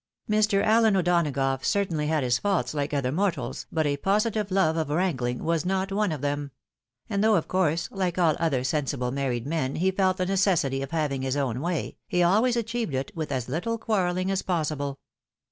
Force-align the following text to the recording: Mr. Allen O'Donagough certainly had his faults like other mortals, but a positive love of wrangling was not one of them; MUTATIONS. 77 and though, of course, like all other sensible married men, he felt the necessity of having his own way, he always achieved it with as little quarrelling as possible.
Mr. 0.27 0.63
Allen 0.63 0.95
O'Donagough 0.95 1.63
certainly 1.63 2.07
had 2.07 2.23
his 2.23 2.39
faults 2.39 2.73
like 2.73 2.91
other 2.91 3.11
mortals, 3.11 3.67
but 3.71 3.85
a 3.85 3.97
positive 3.97 4.49
love 4.49 4.75
of 4.75 4.89
wrangling 4.89 5.43
was 5.43 5.63
not 5.63 5.91
one 5.91 6.11
of 6.11 6.21
them; 6.21 6.49
MUTATIONS. 7.07 7.21
77 7.21 7.23
and 7.23 7.23
though, 7.23 7.37
of 7.37 7.47
course, 7.47 7.87
like 7.91 8.17
all 8.17 8.35
other 8.39 8.63
sensible 8.63 9.11
married 9.11 9.45
men, 9.45 9.75
he 9.75 9.91
felt 9.91 10.17
the 10.17 10.25
necessity 10.25 10.81
of 10.81 10.89
having 10.89 11.21
his 11.21 11.37
own 11.37 11.61
way, 11.61 11.97
he 12.07 12.23
always 12.23 12.55
achieved 12.55 12.95
it 12.95 13.11
with 13.15 13.31
as 13.31 13.47
little 13.47 13.77
quarrelling 13.77 14.31
as 14.31 14.41
possible. 14.41 14.97